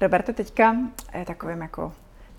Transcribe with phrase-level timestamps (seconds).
[0.00, 0.76] Roberte, teďka
[1.18, 1.92] je takovým jako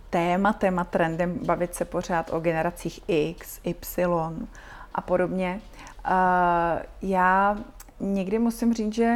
[0.10, 4.48] tématem a trendem bavit se pořád o generacích X, Y
[4.94, 5.62] a podobně.
[6.06, 6.12] Uh,
[7.02, 7.58] já
[8.00, 9.16] někdy musím říct, že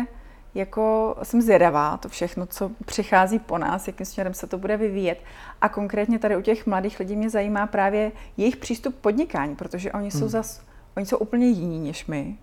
[0.55, 5.23] jako jsem zvědavá, to všechno, co přichází po nás, jakým směrem se to bude vyvíjet.
[5.61, 9.91] A konkrétně tady u těch mladých lidí mě zajímá právě jejich přístup k podnikání, protože
[9.91, 10.29] oni jsou hmm.
[10.29, 10.61] zas,
[10.97, 12.37] oni jsou úplně jiní než my.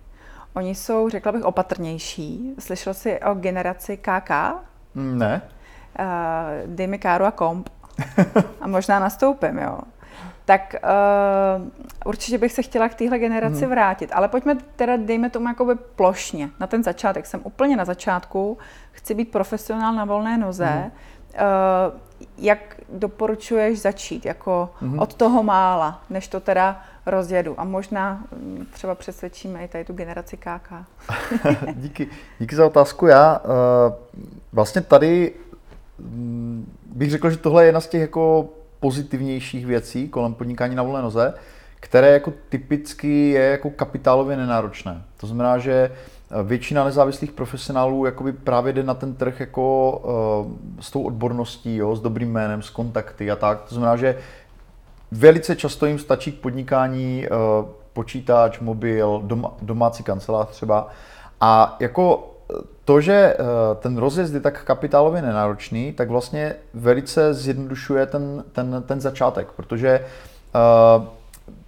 [0.53, 2.53] Oni jsou, řekla bych, opatrnější.
[2.59, 4.31] Slyšel jsi o generaci KK?
[4.95, 5.41] Ne.
[5.99, 7.69] Uh, dej mi káru a komp.
[8.61, 9.79] a možná nastoupím, jo
[10.47, 11.67] tak uh,
[12.05, 13.69] určitě bych se chtěla k téhle generaci hmm.
[13.69, 14.11] vrátit.
[14.13, 17.25] Ale pojďme teda, dejme tomu jakoby plošně, na ten začátek.
[17.25, 18.57] Jsem úplně na začátku,
[18.91, 20.65] chci být profesionál na volné noze.
[20.65, 20.91] Hmm.
[21.35, 22.59] Uh, jak
[22.89, 24.99] doporučuješ začít, jako hmm.
[24.99, 27.55] od toho mála, než to teda rozjedu?
[27.57, 30.71] A možná mm, třeba přesvědčíme i tady tu generaci KK.
[31.73, 32.07] díky,
[32.39, 33.07] díky za otázku.
[33.07, 33.93] Já uh,
[34.53, 35.33] vlastně tady
[36.95, 41.01] bych řekl, že tohle je jedna z těch jako pozitivnějších věcí kolem podnikání na volné
[41.01, 41.33] noze,
[41.79, 45.01] které jako typicky je jako kapitálově nenáročné.
[45.17, 45.91] To znamená, že
[46.43, 49.91] většina nezávislých profesionálů jakoby právě jde na ten trh jako
[50.45, 53.61] uh, s tou odborností, jo, s dobrým jménem, s kontakty a tak.
[53.61, 54.17] To znamená, že
[55.11, 59.23] velice často jim stačí k podnikání uh, počítač, mobil,
[59.61, 60.87] domácí kancelář třeba.
[61.41, 62.33] A jako
[62.85, 63.35] to, že eh,
[63.79, 69.89] ten rozjezd je tak kapitálově nenáročný, tak vlastně velice zjednodušuje ten, ten, ten začátek, protože
[69.89, 71.07] eh,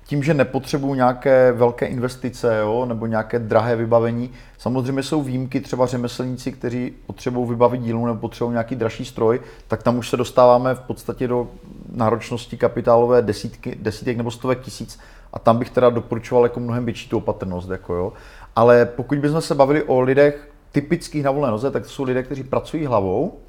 [0.06, 5.86] tím, že nepotřebují nějaké velké investice jo, nebo nějaké drahé vybavení, samozřejmě jsou výjimky, třeba
[5.86, 10.76] řemeslníci, kteří potřebují vybavit dílu nebo potřebují nějaký dražší stroj, tak tam už se dostáváme
[10.76, 11.48] v podstatě do
[11.94, 15.00] náročnosti kapitálové desítky, desítek nebo stovek tisíc
[15.34, 17.70] a tam bych teda doporučoval jako mnohem větší tu opatrnost.
[17.70, 18.14] Jako jo.
[18.56, 22.24] Ale pokud bychom se bavili o lidech, typických na volné noze, tak to jsou lidé,
[22.24, 23.40] kteří pracují hlavou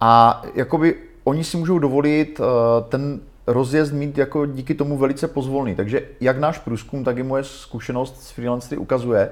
[0.00, 2.46] a jakoby oni si můžou dovolit uh,
[2.88, 5.74] ten rozjezd mít jako díky tomu velice pozvolný.
[5.74, 9.30] Takže jak náš průzkum, tak i moje zkušenost s freelancery ukazuje,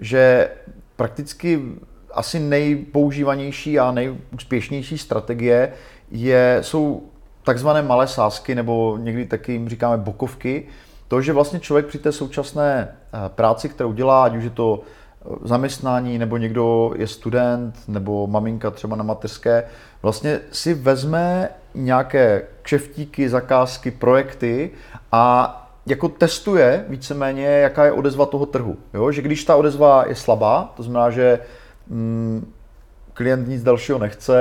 [0.00, 0.50] že
[0.96, 1.62] prakticky
[2.12, 5.72] asi nejpoužívanější a nejúspěšnější strategie
[6.10, 7.02] je, jsou
[7.42, 10.66] takzvané malé sázky, nebo někdy taky jim říkáme bokovky.
[11.08, 14.82] To, že vlastně člověk při té současné eh, práci, kterou dělá, ať už je to
[15.42, 19.64] zaměstnání, nebo někdo je student, nebo maminka třeba na mateřské,
[20.02, 24.70] vlastně si vezme nějaké kšeftíky, zakázky, projekty
[25.12, 25.54] a
[25.86, 28.76] jako testuje víceméně, jaká je odezva toho trhu.
[28.94, 29.12] Jo?
[29.12, 31.38] Že když ta odezva je slabá, to znamená, že
[31.86, 32.52] mm,
[33.14, 34.34] klient nic dalšího nechce,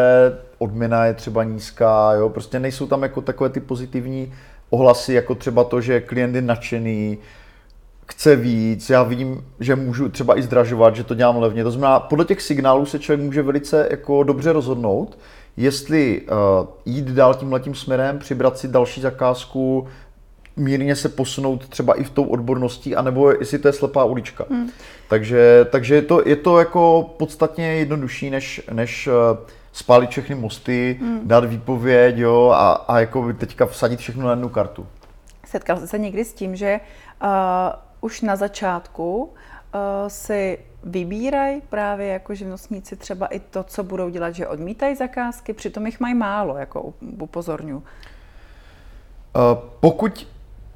[0.58, 2.30] odměna je třeba nízká, jo?
[2.30, 4.34] prostě nejsou tam jako takové ty pozitivní
[4.70, 7.18] ohlasy, jako třeba to, že klient je nadšený,
[8.10, 11.64] chce víc, já vidím, že můžu třeba i zdražovat, že to dělám levně.
[11.64, 15.18] To znamená, podle těch signálů se člověk může velice jako dobře rozhodnout,
[15.58, 19.88] jestli uh, jít dál tím letím směrem, přibrat si další zakázku,
[20.56, 24.46] mírně se posunout třeba i v tou odborností, anebo jestli to je slepá ulička.
[24.50, 24.70] Hmm.
[25.10, 29.14] Takže, takže je, to, je to jako podstatně jednodušší, než, než uh,
[29.72, 31.20] spálit všechny mosty, hmm.
[31.24, 34.88] dát výpověď jo, a, a jako teďka vsadit všechno na jednu kartu.
[35.46, 36.80] Setkal jste se někdy s tím, že
[37.24, 37.30] uh,
[38.02, 39.30] už na začátku uh,
[40.08, 45.86] si vybírají právě jako živnostníci třeba i to, co budou dělat, že odmítají zakázky, přitom
[45.86, 47.78] jich mají málo, jako upozorňu.
[47.78, 47.84] Uh,
[49.80, 50.28] pokud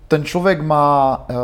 [0.07, 1.35] ten člověk má uh,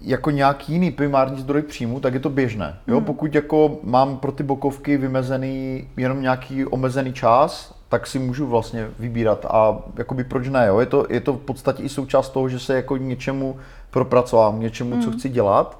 [0.00, 2.78] jako nějaký jiný primární zdroj příjmu, tak je to běžné.
[2.86, 2.96] Jo?
[2.96, 3.04] Hmm.
[3.04, 8.88] Pokud jako mám pro ty bokovky vymezený jenom nějaký omezený čas, tak si můžu vlastně
[8.98, 10.80] vybírat a jakoby proč ne, jo?
[10.80, 13.56] Je, to, je to v podstatě i součást toho, že se jako něčemu
[13.94, 15.02] propracovám, něčemu, mm.
[15.02, 15.78] co chci dělat.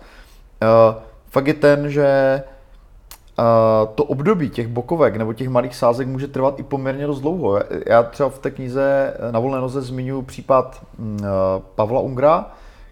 [0.63, 2.43] Uh, fakt je ten, že
[3.39, 3.45] uh,
[3.95, 7.61] to období těch bokovek nebo těch malých sázek může trvat i poměrně dost dlouho.
[7.87, 11.07] Já třeba v té knize na volné noze zmiňuji případ uh,
[11.75, 12.47] Pavla Ungra,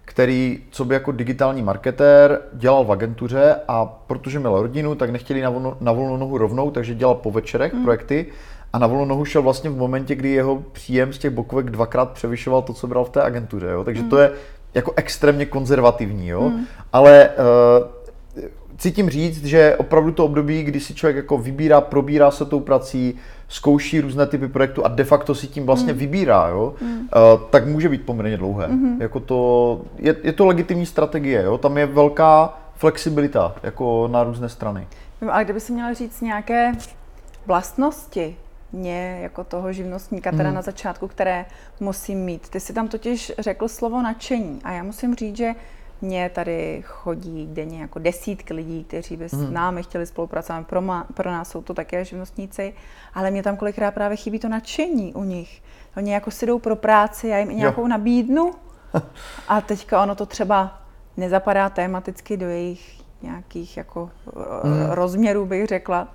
[0.05, 5.41] který, co by jako digitální marketér, dělal v agentuře a protože měl rodinu, tak nechtěli
[5.41, 7.83] na, volno, na volnou nohu rovnou, takže dělal po večerech mm.
[7.83, 8.25] projekty
[8.73, 12.11] a na volnou nohu šel vlastně v momentě, kdy jeho příjem z těch bokovek dvakrát
[12.11, 13.67] převyšoval to, co bral v té agentuře.
[13.67, 13.83] Jo?
[13.83, 14.09] Takže mm.
[14.09, 14.31] to je
[14.73, 16.41] jako extrémně konzervativní, jo?
[16.49, 16.65] Mm.
[16.93, 17.87] ale uh,
[18.77, 23.15] cítím říct, že opravdu to období, kdy si člověk jako vybírá, probírá se tou prací,
[23.47, 25.99] zkouší různé typy projektů a de facto si tím vlastně mm.
[25.99, 26.99] vybírá, jo, mm.
[26.99, 27.07] uh,
[27.49, 28.67] tak může být poměrně dlouhé.
[28.67, 29.01] Mm.
[29.01, 31.57] Jako to, je, je to legitimní strategie, jo?
[31.57, 34.87] tam je velká flexibilita jako na různé strany.
[35.31, 36.71] Ale kdyby si měla říct nějaké
[37.45, 38.35] vlastnosti
[38.73, 40.55] mě jako toho živnostníka, teda hmm.
[40.55, 41.45] na začátku, které
[41.79, 42.49] musím mít.
[42.49, 45.55] Ty si tam totiž řekl slovo nadšení a já musím říct, že
[46.01, 49.53] mně tady chodí denně jako desítky lidí, kteří by s hmm.
[49.53, 50.67] námi chtěli spolupracovat.
[50.67, 52.73] Pro, má, pro nás jsou to také živnostníci,
[53.13, 55.61] ale mě tam kolikrát právě chybí to nadšení u nich.
[55.97, 57.87] Oni jako si jdou pro práci, já jim nějakou jo.
[57.87, 58.51] nabídnu
[59.47, 60.81] a teďka ono to třeba
[61.17, 64.09] nezapadá tematicky do jejich nějakých jako
[64.63, 64.89] hmm.
[64.89, 66.07] rozměrů, bych řekla,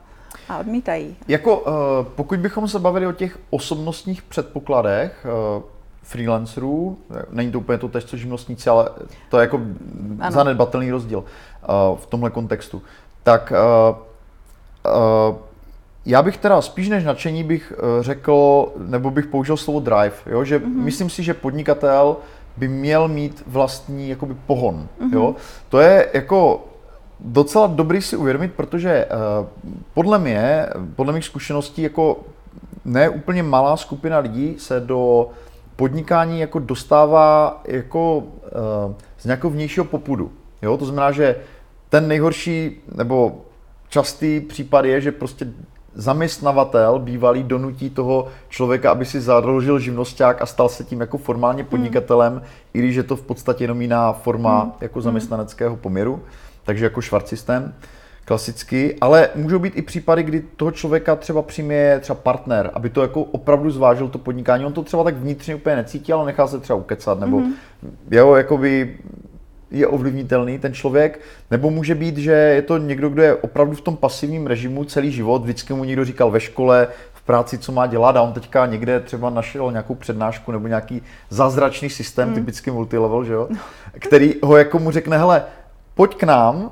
[0.48, 1.16] a odmítají.
[1.28, 1.72] Jako, uh,
[2.14, 5.26] pokud bychom se bavili o těch osobnostních předpokladech,
[5.56, 5.62] uh,
[6.02, 6.98] freelancerů,
[7.30, 8.88] není to úplně to tež, co živnostníci, ale
[9.30, 9.60] to je jako
[10.20, 10.32] ano.
[10.32, 11.24] zanedbatelný rozdíl
[11.96, 12.82] v tomhle kontextu.
[13.22, 13.52] Tak
[16.06, 20.44] já bych teda spíš než nadšení bych řekl, nebo bych použil slovo drive, jo?
[20.44, 20.82] že mm-hmm.
[20.82, 22.16] myslím si, že podnikatel
[22.56, 24.88] by měl mít vlastní jakoby pohon.
[25.00, 25.14] Mm-hmm.
[25.14, 25.34] Jo?
[25.68, 26.67] To je jako
[27.20, 29.46] docela dobrý si uvědomit, protože uh,
[29.94, 30.66] podle mě,
[30.96, 32.20] podle mých zkušeností, jako
[32.84, 35.28] ne úplně malá skupina lidí se do
[35.76, 38.22] podnikání jako dostává jako uh,
[39.18, 40.32] z nějakého vnějšího popudu.
[40.62, 40.76] Jo?
[40.76, 41.36] To znamená, že
[41.88, 43.40] ten nejhorší nebo
[43.88, 45.48] častý případ je, že prostě
[45.94, 51.62] zaměstnavatel bývalý donutí toho člověka, aby si založil živnosták a stal se tím jako formálně
[51.62, 51.70] hmm.
[51.70, 52.40] podnikatelem, mm.
[52.74, 54.72] i když je to v podstatě jenom jiná forma mm.
[54.80, 55.04] jako hmm.
[55.04, 56.22] zaměstnaneckého poměru,
[56.68, 57.74] takže jako švart systém
[58.24, 63.02] klasicky, ale můžou být i případy, kdy toho člověka třeba přijme třeba partner, aby to
[63.02, 64.64] jako opravdu zvážil to podnikání.
[64.64, 67.52] On to třeba tak vnitřně úplně necítí, ale nechá se třeba ukecat, nebo mm-hmm.
[68.10, 68.96] jeho jakoby
[69.70, 71.20] je ovlivnitelný ten člověk,
[71.50, 75.12] nebo může být, že je to někdo, kdo je opravdu v tom pasivním režimu celý
[75.12, 78.66] život, vždycky mu někdo říkal ve škole, v práci, co má dělat a on teďka
[78.66, 82.34] někde třeba našel nějakou přednášku nebo nějaký zázračný systém, mm.
[82.34, 83.56] typicky multilevel, že jo, no.
[83.98, 85.42] který ho jako mu řekne, hele,
[85.98, 86.70] pojď k nám,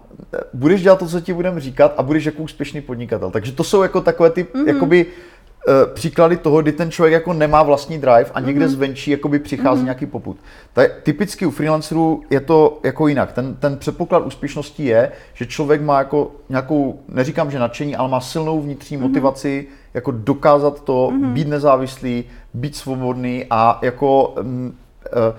[0.55, 3.31] budeš dělat to, co ti budeme říkat a budeš jako úspěšný podnikatel.
[3.31, 4.67] Takže to jsou jako takové ty, mm-hmm.
[4.67, 8.69] jakoby, uh, příklady toho, kdy ten člověk jako nemá vlastní drive a někde mm-hmm.
[8.69, 9.85] zvenčí jakoby přichází mm-hmm.
[9.85, 10.37] nějaký poput.
[10.73, 13.33] Tak typicky u freelancerů je to jako jinak.
[13.33, 18.21] Ten, ten předpoklad úspěšnosti je, že člověk má jako nějakou, neříkám, že nadšení, ale má
[18.21, 19.01] silnou vnitřní mm-hmm.
[19.01, 21.33] motivaci jako dokázat to, mm-hmm.
[21.33, 22.25] být nezávislý,
[22.55, 24.75] být svobodný a jako um,
[25.17, 25.37] uh,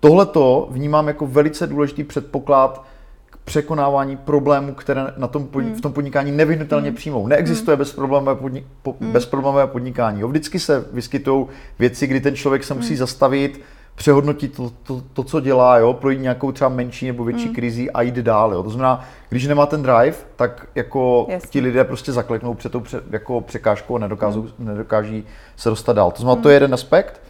[0.00, 2.89] tohleto vnímám jako velice důležitý předpoklad
[3.50, 5.74] překonávání problémů, které na tom pod, hmm.
[5.74, 6.96] v tom podnikání nevyhnutelně hmm.
[6.96, 7.26] přijmou.
[7.26, 7.78] Neexistuje hmm.
[7.78, 9.12] bezproblémové, podni, po, hmm.
[9.12, 10.20] bezproblémové podnikání.
[10.20, 11.46] Jo, vždycky se vyskytují
[11.78, 12.96] věci, kdy ten člověk se musí hmm.
[12.96, 13.60] zastavit,
[13.94, 17.54] přehodnotit to, to, to, co dělá, jo, projít nějakou třeba menší nebo větší hmm.
[17.54, 18.52] krizi a jít dál.
[18.52, 18.62] Jo.
[18.62, 21.50] To znamená, když nemá ten drive, tak jako Jasně.
[21.50, 24.68] ti lidé prostě zakleknou před tou pře, jako překážkou a nedokážou, hmm.
[24.68, 25.24] nedokáží
[25.56, 26.10] se dostat dál.
[26.10, 26.42] To znamená, hmm.
[26.42, 27.20] to je jeden aspekt.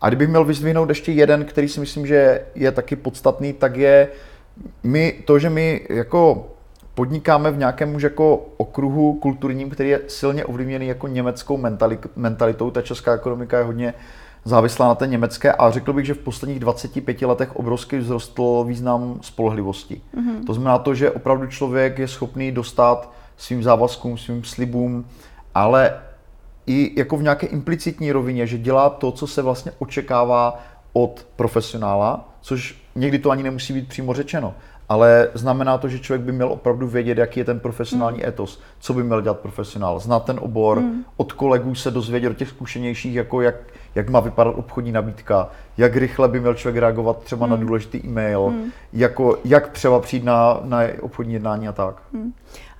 [0.00, 4.08] A kdybych měl vyzdvihnout ještě jeden, který si myslím, že je taky podstatný, tak je
[4.82, 6.46] my, to, že my jako
[6.94, 11.60] podnikáme v nějakém už jako okruhu kulturním, který je silně ovlivněný jako německou
[12.16, 12.70] mentalitou.
[12.70, 13.94] Ta česká ekonomika je hodně
[14.44, 19.18] závislá na té německé a řekl bych, že v posledních 25 letech obrovsky vzrostl význam
[19.20, 20.00] spolehlivosti.
[20.16, 20.46] Mm-hmm.
[20.46, 25.04] To znamená to, že opravdu člověk je schopný dostat svým závazkům, svým slibům,
[25.54, 25.94] ale
[26.66, 32.28] i jako v nějaké implicitní rovině, že dělá to, co se vlastně očekává od profesionála,
[32.40, 34.54] což někdy to ani nemusí být přímo řečeno,
[34.88, 38.28] ale znamená to, že člověk by měl opravdu vědět, jaký je ten profesionální mm.
[38.28, 41.04] etos, co by měl dělat profesionál, znát ten obor, mm.
[41.16, 43.54] od kolegů se dozvědět, od těch zkušenějších, jako jak,
[43.94, 47.50] jak má vypadat obchodní nabídka, jak rychle by měl člověk reagovat třeba mm.
[47.50, 48.70] na důležitý e-mail, mm.
[48.92, 52.02] jako, jak třeba přijít na, na obchodní jednání a tak.
[52.12, 52.32] Mm.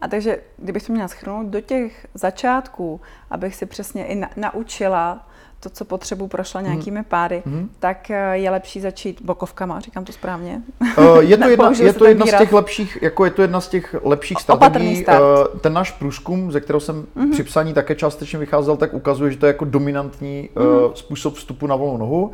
[0.02, 3.00] A takže, kdybych to měla schrnout do těch začátků,
[3.30, 5.28] abych si přesně i na, naučila
[5.60, 6.70] to, co potřebu, prošla mhm.
[6.70, 7.70] nějakými páry, mm.
[7.78, 10.62] tak eh, je lepší začít bokovkama, říkám to správně.
[10.80, 13.68] Uh, je to jedna, je to jedna z těch lepších, jako je to jedna z
[13.68, 15.06] těch lepších strategií.
[15.06, 15.14] Uh,
[15.60, 17.30] ten náš průzkum, ze kterého jsem mm.
[17.30, 20.66] při psaní také částečně vycházel, tak ukazuje, že to je jako dominantní mm.
[20.66, 22.32] uh, způsob vstupu na volnou nohu.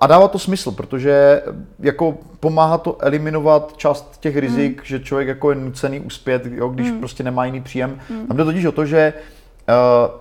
[0.00, 1.42] A dává to smysl, protože
[1.78, 4.84] jako pomáhá to eliminovat část těch rizik, mm.
[4.84, 6.98] že člověk jako je nucený uspět, jo, když mm.
[6.98, 7.98] prostě nemá jiný příjem.
[8.10, 8.26] Mm.
[8.26, 9.12] Tam jde totiž o to, že
[9.68, 10.20] uh,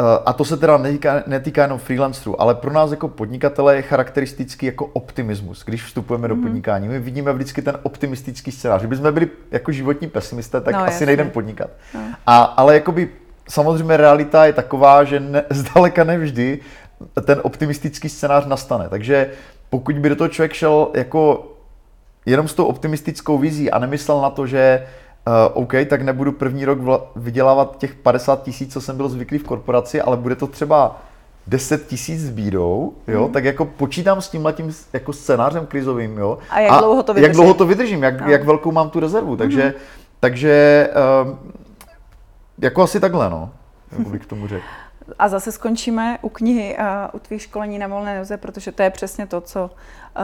[0.00, 3.82] Eh, a to se teda netýká, netýká jenom freelancerů, ale pro nás jako podnikatele je
[3.82, 6.28] charakteristický jako optimismus, když vstupujeme mm.
[6.28, 6.44] do mhm.
[6.44, 6.88] podnikání.
[6.88, 8.80] My vidíme vždycky ten optimistický scénář.
[8.80, 11.70] Kdyby jsme byli jako životní pesimisté, tak no, asi nejdeme podnikat.
[11.94, 12.00] No.
[12.26, 13.08] A, ale jakoby
[13.48, 16.60] samozřejmě realita je taková, že ne, zdaleka nevždy
[17.24, 18.88] ten optimistický scénář nastane.
[18.88, 19.30] Takže
[19.70, 21.46] pokud by do toho člověk šel jako
[22.26, 24.86] jenom s tou optimistickou vizí a nemyslel na to, že
[25.28, 29.38] Uh, OK, tak nebudu první rok vla- vydělávat těch 50 tisíc, co jsem byl zvyklý
[29.38, 31.02] v korporaci, ale bude to třeba
[31.46, 33.32] 10 tisíc s bídou, jo, mm.
[33.32, 36.38] tak jako počítám s tímhle tím jako scénářem krizovým, jo.
[36.50, 37.28] A jak a dlouho to vydržím?
[37.28, 38.28] Jak dlouho to vydržím, jak, no.
[38.28, 39.72] jak velkou mám tu rezervu, takže, mm.
[40.20, 40.88] takže
[41.24, 41.36] uh,
[42.58, 43.50] jako asi takhle, no,
[43.98, 44.64] jak bych k tomu řekl.
[45.18, 48.90] A zase skončíme u knihy a u tvých školení na volné noze, protože to je
[48.90, 50.22] přesně to, co uh,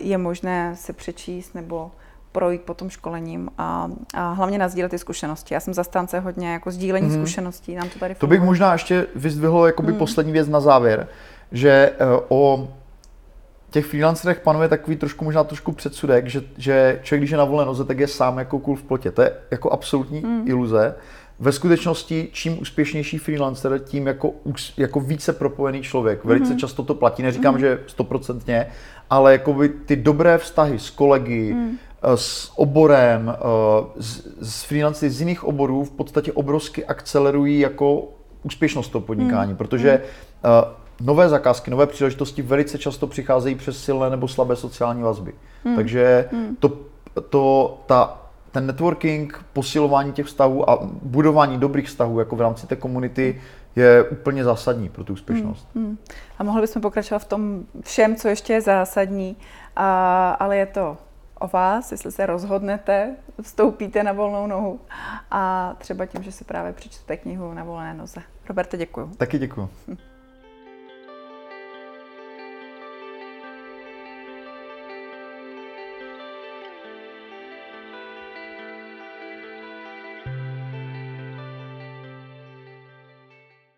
[0.00, 1.90] je možné si přečíst nebo
[2.32, 5.54] projít po tom školením a, a hlavně nazdílet ty zkušenosti.
[5.54, 7.14] Já jsem zastánce hodně jako sdílení mm.
[7.14, 9.98] zkušeností, nám to tady To bych možná ještě vyzdvihl jakoby mm.
[9.98, 11.08] poslední věc na závěr,
[11.52, 12.68] že uh, o
[13.70, 17.64] těch freelancerech panuje takový trošku možná trošku předsudek, že, že člověk, když je na volné
[17.64, 19.10] noze, tak je sám jako kůl v plotě.
[19.10, 20.48] To je jako absolutní mm.
[20.48, 20.94] iluze.
[21.42, 24.32] Ve skutečnosti, čím úspěšnější freelancer, tím jako,
[24.76, 26.24] jako více propojený člověk.
[26.24, 26.58] Velice mm.
[26.58, 27.60] často to platí, neříkám, mm.
[27.60, 28.66] že stoprocentně,
[29.10, 31.78] ale jako by ty dobré vztahy s kolegy, mm.
[32.14, 33.36] s oborem,
[33.98, 38.08] s, eh, s freelancery z jiných oborů v podstatě obrovsky akcelerují jako
[38.42, 39.56] úspěšnost toho podnikání, mm.
[39.56, 40.02] protože
[40.44, 45.32] uh, nové zakázky, nové příležitosti velice často přicházejí přes silné nebo slabé sociální vazby.
[45.64, 45.76] Hmm.
[45.76, 46.56] Takže hmm.
[46.56, 46.78] To,
[47.28, 48.21] to, ta,
[48.52, 53.40] ten networking, posilování těch vztahů a budování dobrých vztahů jako v rámci té komunity
[53.76, 55.68] je úplně zásadní pro tu úspěšnost.
[55.74, 55.84] Hmm.
[55.84, 55.98] Hmm.
[56.38, 59.36] A mohli bychom pokračovat v tom všem, co ještě je zásadní,
[59.76, 60.96] a, ale je to
[61.38, 64.80] o vás, jestli se rozhodnete, vstoupíte na volnou nohu
[65.30, 68.22] a třeba tím, že si právě přečtete knihu na volné noze.
[68.48, 69.10] Roberte, děkuji.
[69.16, 69.68] Taky děkuji.
[69.88, 69.96] Hm.